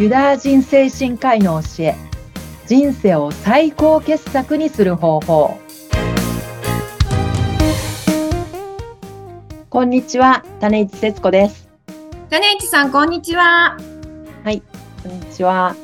[0.00, 1.94] ユダヤ人精神科医の教え
[2.66, 5.58] 人生を最高傑作にする方法。
[9.68, 11.68] こんにちは種市節子です。
[12.30, 13.76] 種市さんこんにちは。
[14.42, 14.62] はい
[15.02, 15.76] こんにちは。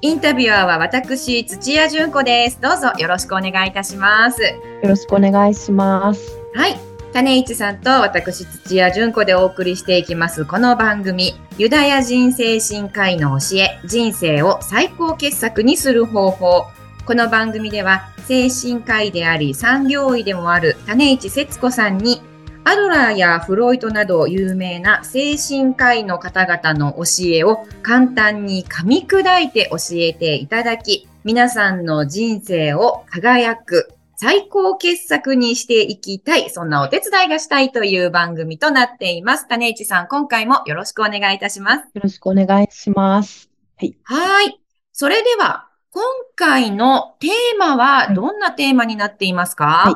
[0.00, 2.58] インタビュアーは私土屋純子です。
[2.62, 4.40] どうぞよろしくお願いいたします。
[4.40, 4.54] よ
[4.84, 6.38] ろしくお願いします。
[6.54, 16.64] はい種市さんと私土屋純子でお送りしていきますこの番組ユダヤ人精神科医の教え人生を最高傑作にする方法。
[17.06, 22.20] この番組では精神科医であり産業医でもある種市節子さんに
[22.64, 33.93] アドラーやフロイトなど有名な精神科医の方々の教えを簡単に噛み砕いて教えていただき皆さんの人生を輝く
[34.24, 39.46] 最高傑作にしていきたい、そんなお手伝いがしたいという番組となっています。
[39.46, 41.80] 種市さん、今回もよろしくお願いいたします。
[41.92, 43.50] よろしくお願いします。
[43.76, 43.94] はい。
[44.02, 44.58] はい。
[44.92, 46.02] それでは、今
[46.36, 49.94] 回のテーマはどんなテーマになっていますか、はい、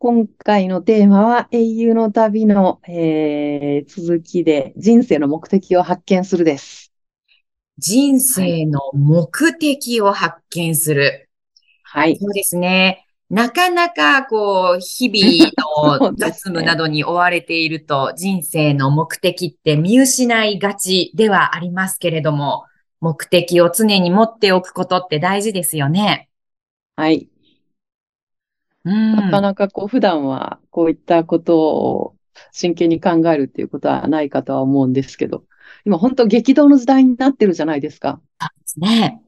[0.00, 6.92] 今回のテーマは英雄の旅の、えー、続きで人生の目的を発見するです。
[7.78, 11.28] 人生の目的を発見する。
[11.84, 12.16] はい。
[12.16, 13.06] そうですね。
[13.32, 15.50] なかなかこう、日々
[15.98, 22.66] の雑務などに追われていると、人生の目的って見失いがちではありますけれども、
[23.00, 26.28] 目的を常に持っておくことって大事ですよね。
[26.94, 27.30] はい。
[28.84, 32.14] なかなかこう、普段はこういったことを
[32.50, 35.44] 真剣に考えるっていうことはないかとは思うんですけど、
[35.86, 38.20] 今本当激動の時代になってるじゃないですか。
[38.38, 39.22] そうですね。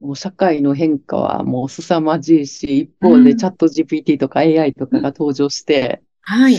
[0.00, 6.58] もう社会の変化はもう凄まじいし、一方でチャット GPT とか AI とかが登場して、はい。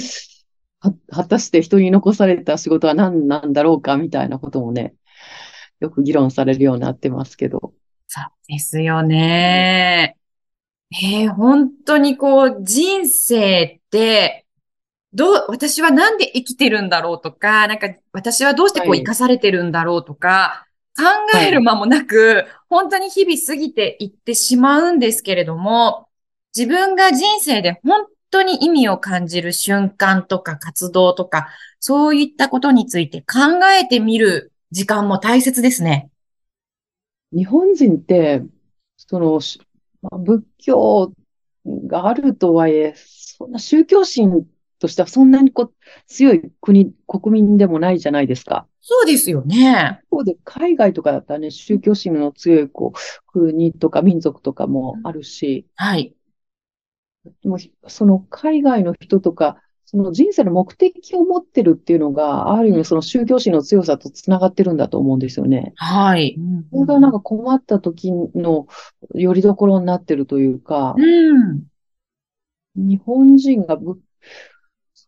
[1.11, 4.93] 果たして人に残された仕事は何なんだろうかみたいなこともね、
[5.79, 7.73] よく議論されるようになってますけど。
[8.07, 10.17] そうですよね。
[10.91, 14.45] えー、本当にこう、人生って、
[15.13, 20.67] どう、私はなんで生きてるんだろうとか、なんか私はどうしてこう生かされてるんだろうとか、
[20.97, 26.07] 考える間もなく、はい、本当に日々過ぎていってしまうんですけれども、
[26.55, 31.47] 自分が人生で本当に意味を感じる瞬間とか活動とか、
[31.79, 36.09] そういったことについて考えてみる時間も大切ですね。
[37.33, 38.41] 日本人って、
[38.97, 39.39] その、
[40.19, 41.13] 仏教
[41.87, 44.45] があるとはいえ、そんな宗教心
[44.81, 45.73] としてはそんなにこう
[46.07, 48.65] 強い国、国民でもないじゃないですか。
[48.81, 50.01] そうですよね。
[50.07, 56.15] 一方で海外とかだったらね、宗教心の強いこう国とか民族とかもあるし、はい。
[57.43, 65.73] でもその海外の人とか、その人生の目的を持ってるっていうのが、ある意味その宗教心の強さと繋がってるんだと思うんですよね。
[65.75, 66.39] はい。
[66.71, 68.65] それがなんか困った時の
[69.13, 71.65] 拠り所になってるというか、うん、
[72.75, 73.99] 日本人が仏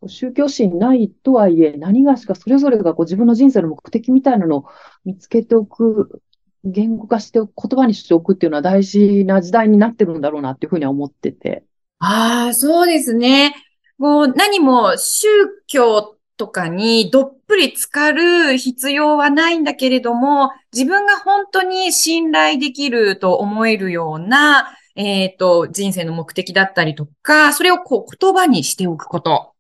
[0.08, 4.66] 宗教心ないとはいえ、何がしかそれぞれがこう自分の人生の目的みたいなのを
[5.06, 6.22] 見つけておく、
[6.64, 11.64] 言語化しておく、言葉にしておくっていうのは大事な時代になってるんだろうなっていうふうには思ってて。
[12.00, 13.56] ああ、そうですね。
[13.98, 15.28] もう何も宗
[15.68, 29.53] 教とかにどっぷり浸かる必要はないんだけれども、自分が本当に信頼できると思えるような、えっ、ー、と、人生の目的だったりとか、それをこう言葉にしておくこと。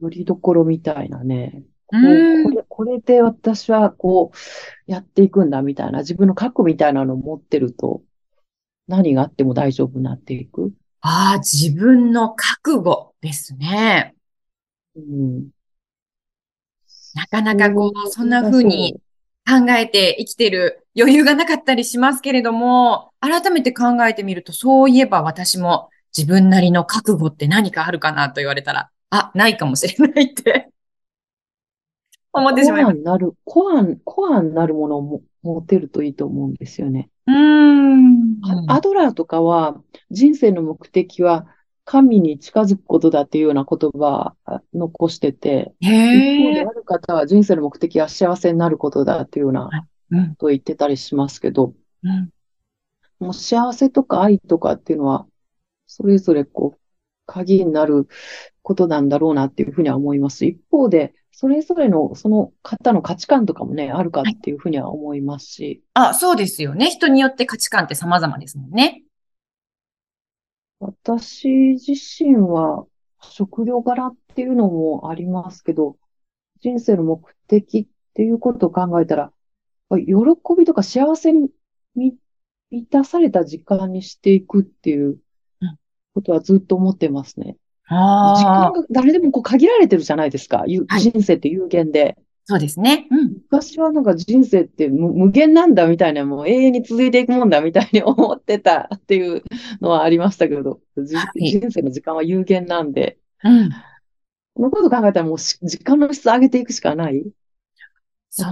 [0.00, 1.62] よりどころみたいなね。
[1.86, 8.02] これこれで私はこうやっていくんだみたいな自分の核みたいなのを持ってると
[8.86, 10.72] 何があっても大丈夫になっていく。
[11.00, 14.14] ああ、自分の覚悟ですね。
[14.96, 15.48] うん、
[17.14, 19.00] なかなかこう、そんな風に
[19.46, 30.70] 考えて生きてる余裕がなかったりしますけれども、改めて考えてみると、そういえば私も自分なりの覚悟って何かあるかなと言われたら、あ、ないかもしれないって
[32.32, 32.94] 思ってしまいます。
[32.94, 37.10] コアになる、コア、コアになるものをも持てるといいと思うんですよね。
[37.26, 38.40] うん。
[38.68, 41.46] アドラーとかは、人生の目的は
[41.84, 44.34] 神に近づくことだっていうような言葉
[44.74, 49.70] 残してて、一方である方は人生の目的は幸せになることだっていうような
[50.10, 51.72] ことを言ってたりしますけど、
[52.02, 52.30] うん、
[53.20, 55.26] もう幸せとか愛とかっていうのは、
[55.86, 56.80] それぞれこう、
[57.28, 58.08] 鍵になる
[58.62, 60.46] ことなんだろうなっていうふうには思います。
[60.46, 65.84] 一方で、それぞれのその方の価値観とかもね、あるかっていうふうには思いますし。
[65.94, 66.86] あ、そうですよね。
[66.90, 69.04] 人によって価値観って様々ですもんね。
[70.80, 72.86] 私自身は
[73.20, 75.96] 職業柄っていうのもありますけど、
[76.60, 79.32] 人生の目的っていうことを考えたら、
[79.90, 80.14] 喜
[80.56, 81.50] びとか幸せに
[81.94, 82.18] 満
[82.90, 85.18] たされた時間にしていくっていう
[86.18, 87.56] ことはずっと思ってますね。
[87.88, 90.64] 時間が誰でもこう限られてるじゃないですか。
[90.66, 90.86] 人
[91.22, 92.18] 生って有限で。
[92.44, 93.06] そうですね。
[93.10, 93.32] うん。
[93.50, 99.42] 昔はなんか人生って無無限なんだみたいな、もう永遠に続いていくもんだみたいに思ってたっていう
[99.80, 103.70] のはありましたけど、じい人生の時間は有限なんで、うん。
[104.54, 107.24] このこと考えたらもうし時間の質上げていくしかない。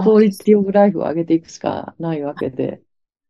[0.03, 2.81] クオリティオブライフを上げていくしかないわけで。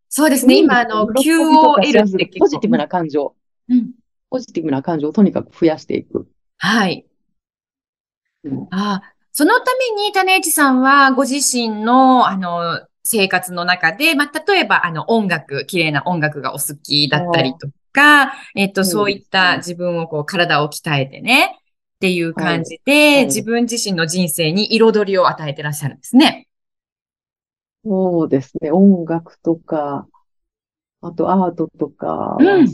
[0.10, 0.58] そうですね。
[0.60, 3.36] 今、あの、QOL ってポジティブな感情、
[3.70, 3.92] うん。
[4.30, 6.28] ポジティブな感情をとにかく増やしていく。
[6.58, 7.06] はい。
[8.44, 9.66] うんああ、そのた
[9.96, 21.58] めに種市さんはご自身の、あの、生活の中で、まあ、例えば、あの、音楽、綺麗な音楽がお好きだったりとか、えっと、そういった自分をこう、体を鍛えてね、
[21.96, 26.48] っていう感じで、い自分自身の人生に彩りを与えてらっしゃるんですね。
[27.86, 28.72] そうですね。
[28.72, 30.08] 音楽とか、
[31.02, 32.68] あとアートとかはうん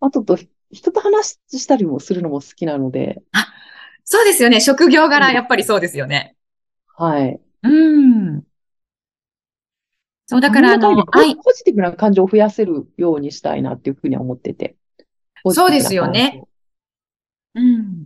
[0.00, 0.38] あとと
[0.70, 3.22] 人と話したりもするのも好きなので、
[4.10, 4.62] そうですよね。
[4.62, 6.34] 職業柄、うんやっぱりそうですよね。
[6.96, 7.40] はい。
[7.62, 8.42] うん。
[10.26, 14.76] そう、だから、あの、の中愛に、ポジティブな感情を増やせるようにしたいなっていうふうには思ってて。
[15.50, 16.42] そうですよね
[17.54, 18.04] うん。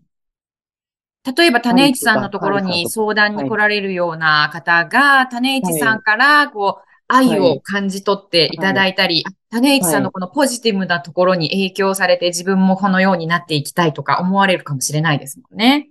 [1.36, 15.90] 例えば、種市さんのところに相談に来られるような方が、種市さんから、こう、愛を感じ取っていただいたり、あ種市さんのこのポジティブなところに影響されて自分もこのようになっていきたいとか思われるかもしれないですもんね。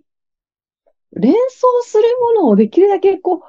[1.14, 2.04] 連想する
[2.36, 3.40] ものをできるだけこう、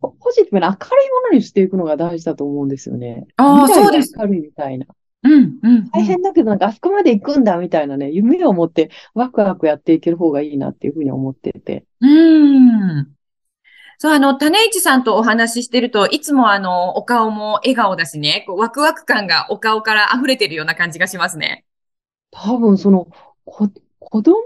[0.00, 3.26] ポポジティブな明るいものにしていくのが大事だと思うんですよね。
[3.36, 4.86] ああそうです明るいみたいな。
[5.24, 5.90] うん、うん。
[5.90, 11.84] 大変だけどなんかあそこまで行くんだみたいなね、夢を持ってワクワクやっていける方がいいなっていうふうに思ってて。
[12.00, 13.14] うん。
[14.04, 21.64] そう、あの、種市さんとお話ししてると、いつもあの、お顔も笑顔だしね、こうワクワク感がお顔から溢れてるような感じがしますね。
[22.30, 23.08] 多分その、
[23.46, 23.70] こ、
[24.00, 24.42] 子供の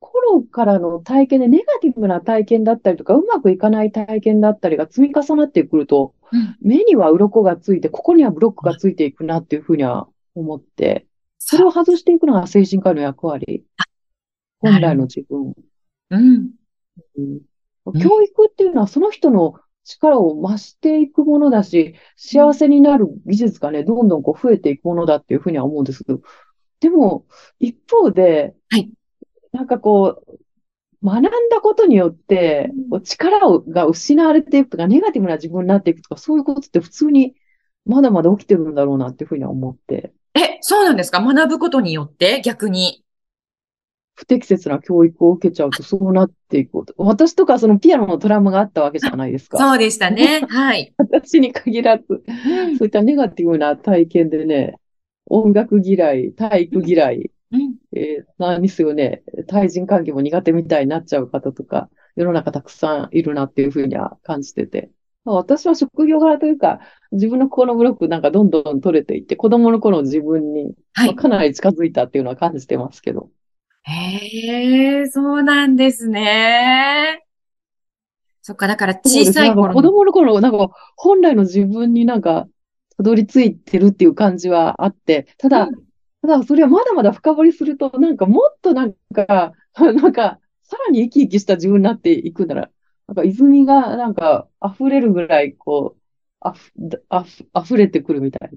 [0.00, 6.56] 頃からの体験でネガティブな体験だったりとか、うまくいかない体験だったりが積み重なってくると、うん。
[6.62, 11.04] 目には鱗がついて、ここにはブロックがついていくなっていうふうには思って、
[11.38, 13.66] それを外していくのが精神科医の役割？
[14.60, 15.52] 本来の自分。
[16.08, 16.50] うん。
[17.18, 17.40] うん
[18.00, 26.20] 教育っていうのはその人の力を増していくものだし、幸せになる技術がね、どんどんこう増えていくものだっていうふうには思うんですけど、
[26.80, 27.26] でも、
[27.58, 28.90] 一方で、はい。
[29.52, 30.38] なんかこう、
[31.04, 32.70] 学んだことによって、
[33.02, 37.34] 力をが失われていくとか、ネガティブな自分になっていくとか、そういうことって普通に
[37.84, 41.20] まだまだ起きてるんだろうなっていうふうには思って、え、そうなんですか？
[41.20, 42.40] 学ぶことによって？
[42.42, 43.04] 逆に。
[44.14, 46.84] 不適切な教育を受けちゃうとそうなっていく。
[46.96, 49.58] 私とかそのピアノのトラウマがあったわけじゃないですか。
[49.58, 50.42] そうでしたね。
[50.48, 50.92] はい。
[50.98, 54.76] 私に限らず、うんそういったネガティブな体験でね、
[55.26, 57.74] 音楽嫌い、体育嫌い、うん。
[57.94, 64.90] えー何ですよね、対人関係も苦手みたいになっちゃう方とか、世の中たくさんいるなっていうふうには感じてて。
[65.24, 66.80] まあ私は職業柄というか、
[67.12, 73.30] 自分の心のブロックなんかどんどん取れていって、子供の頃の自分に、はいまあかなり近づいたっていうのは感じてますけど。
[73.84, 77.24] へえ、そうなんですね。
[78.42, 79.74] そっか、だから小さい頃の。
[79.74, 82.48] 子供の頃、なんか本来の自分になんか、
[82.96, 85.92] たどり着いてるっていう感じはあって、ただ、うん
[86.22, 92.70] ただそれはまだまだ深掘りすると、なんかもっとなんか、 なんか、さらに生き生きした自分になっていくなら、
[93.08, 96.00] なんか泉がなんか溢れるぐらい、こう、
[96.38, 96.72] あふ、
[97.08, 98.50] あふ、溢れてくるみたい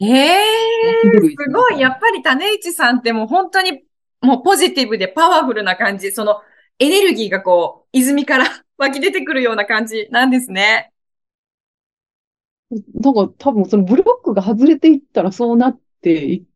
[0.00, 0.06] な。
[0.06, 1.80] ええ湧き出るすごい。
[1.80, 3.82] やっぱり種市さんってもう本当に
[4.20, 6.12] もうポジティブでパワフルな感じ。
[6.12, 6.42] その
[6.78, 8.46] エネルギーがこう、泉から
[8.78, 10.92] 湧き出てくるような感じなんですね。
[12.70, 16.46] なんか多分そのブロックが外れていったらそうなってい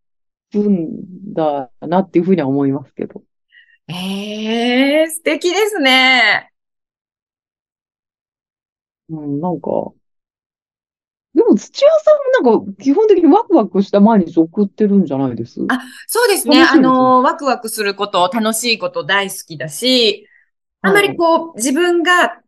[0.52, 3.22] くんだなっていうふうには思いますけど。
[3.88, 6.52] ええ素敵ですね。
[9.08, 9.92] うん、なんか、
[11.34, 15.60] でも土屋さんもなんか基本的にワクワクした毎日送ってるんじゃないです？
[15.68, 16.62] あそうですね。
[16.62, 20.28] あの、ワクワクすること、楽しいこと大好きだし、
[20.82, 22.38] あまりこう、自分が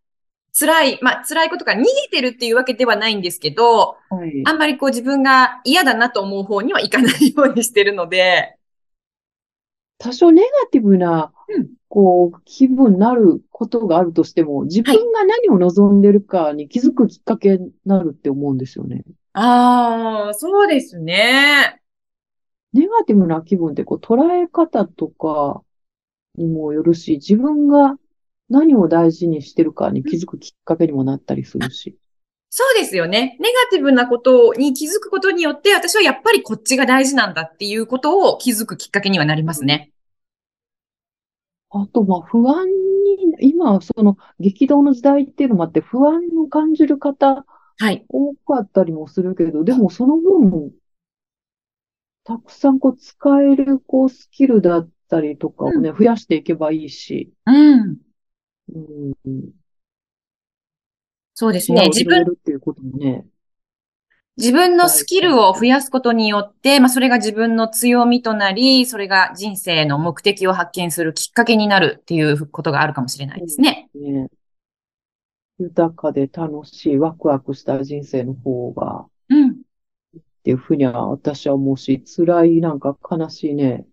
[0.58, 4.42] 辛い、まあ辛いことから逃げてるっていうわけではないんですけど、はい。
[4.44, 8.56] あんまりこう自分が嫌だなと思う方にはいかないようにしてるので、
[9.96, 19.04] 多少ネガティブなうん、こう、気分になることがあるとしても、自分が何を望んでるかに気づくきっかけになるって思うんですよね。
[19.32, 21.80] ああ、そうですね。
[22.72, 25.62] ネガティブな気分ってこう捉え方とか
[26.36, 27.94] にもよるし、自分が
[28.50, 31.96] 何を大事にしてるかに気づくきっかけにもなったりするし。
[32.50, 33.36] そうですよね。
[33.38, 39.92] ネガティブなことに気づくことによって、私はやっぱりこっちが大事なんだっていうことを気づくきっかけにはなりますね。
[41.76, 47.44] あと、まあ、不安に、今、その、激動の時代っていうのもあって、不安を感じる方、
[47.76, 48.04] はい。
[48.08, 50.72] 多かったりもするけど、でもその分、
[52.22, 57.98] たくさんこう使えるこうスキルだったりとかをね、増やしていけばいいし、うん。
[58.72, 58.78] う
[59.28, 59.50] ん、
[61.34, 61.88] そうですね。
[61.88, 63.26] 自分、っていうこともね、
[64.36, 73.88] 自分のスキルを増やすことによって、まあ、それが自分の強みとなり、それが人生の目的を発見するきっかけになるっていうことがあるかもしれないですね。
[73.94, 74.28] ね、
[75.58, 79.50] 豊かで楽しい、ワクワクした人生の方が、うん。
[79.50, 79.54] っ
[80.42, 83.86] ていうふうには私は思うし、辛い、なんか悲しいね、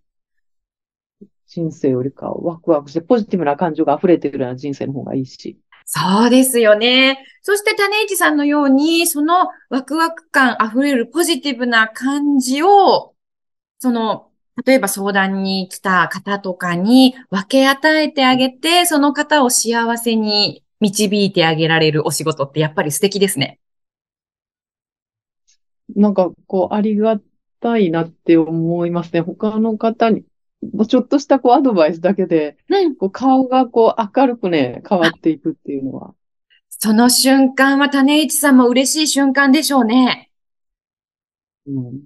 [1.46, 5.58] 人生よりかワクワクしてポジティブな感情が溢れてるような人生の方がいいし。
[5.84, 7.24] そうですよね。
[7.42, 13.14] そして種市さんのように、そのワクワク感溢れるポジティブな感じを、
[13.78, 14.30] その、
[14.64, 23.58] 例えば相談に来た方とかに分け与えてあげて、その方を幸せに導いてあげられるお仕事ってやっぱり素敵ですね。
[25.96, 27.20] なんかこう、ありが
[27.60, 29.20] たいなって思いますね。
[29.20, 30.24] 他の方に、
[30.72, 32.96] もうちょっとしたこうアドバイスだけで、うん。
[32.96, 36.14] こう顔がこう明るくね、変わっていくっていうのは。
[36.68, 40.30] その瞬間は種市さんも嬉しい瞬間でしょうね。
[41.66, 42.02] うん。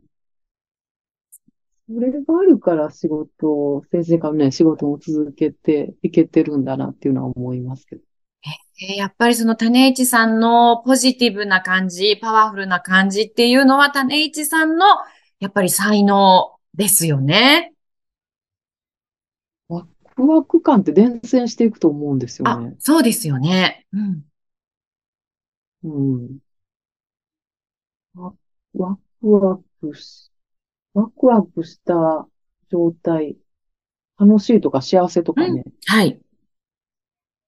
[1.89, 8.03] それがあるから仕事を、先生からね、仕事も続けていけてるんだなっていうのは思いますけど。
[8.45, 14.85] えーやっぱりその種市さんのポジティブな感じ、パワフルな感じっていうのは種市さんの
[15.41, 17.73] やっぱり才能ですよね。
[20.17, 23.87] ワクワク感って伝染していくと思うんですよあね。、そうですよね。
[23.93, 24.25] うん。
[25.85, 26.39] うん。
[28.15, 28.33] ワ
[28.75, 30.31] ワクワクし、
[30.95, 32.27] ワクワクした
[32.71, 33.37] 状態、
[34.19, 36.19] 楽しいとか幸せとかね、はい。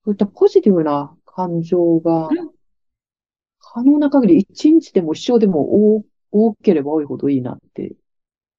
[0.05, 2.51] そういったポジティブな感情がうん
[3.61, 7.93] 可能な限り一日でも一生でも多多ければ多いほどいいなって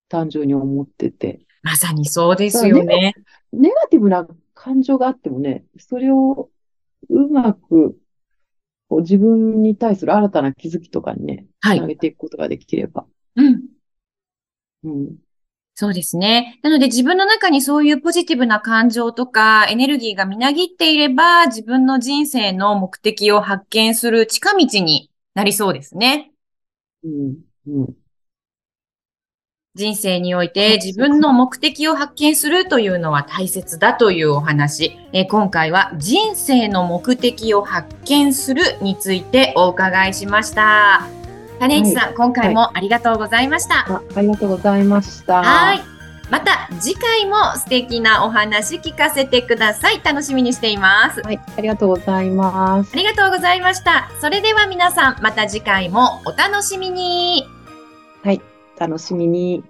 [0.08, 3.14] 単純に思ってて、まさにそうですよね。
[3.52, 6.50] ネガティブな感情があってもね、それを
[7.10, 7.98] うまく
[8.90, 11.88] こう自分に対する新たな気づきとかにね、はいつな。
[11.88, 13.06] げていくことができれば。
[13.36, 13.62] うん。
[14.84, 15.16] うん。
[15.76, 16.60] そうですね。
[16.62, 26.32] なので自分の中にそういうポジティブな感情とかエネルギーがみなぎっていれば自分の人生の目的を発見する近道になりそうですね。
[27.04, 27.38] うん。
[27.68, 27.96] うん。
[29.80, 35.00] 人生において自分の目的を発見するというのは大切だというお話。
[35.14, 41.08] えー今回は人生の目的を発見するについてお伺いしました。
[41.60, 43.86] 種市さん、今回もありがとうございました。
[43.88, 45.44] あ、ありがとうございました。
[45.44, 45.82] はい。
[46.30, 50.02] また次回も素敵なお話聞かせてください。
[50.04, 51.22] 楽しみにしています。
[51.22, 52.96] はい、ありがとうございますあ。
[52.98, 54.10] りがとうございました。
[54.20, 57.48] それでは皆さん、また次回もお楽しみに。
[58.24, 58.42] はい、
[58.78, 59.64] 楽しみに。